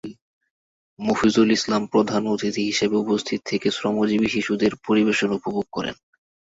মফিজুল 0.99 1.49
ইসলাম 1.51 1.81
প্রধান 1.85 2.21
অতিথি 2.27 2.61
হিসেবে 2.65 2.95
উপস্থিত 2.95 3.39
থেকে 3.45 3.67
শ্রমজীবী 3.71 4.27
শিশুদের 4.27 4.71
পরিবেশনা 4.87 5.33
উপভোগ 5.33 5.65
করেন। 5.71 5.95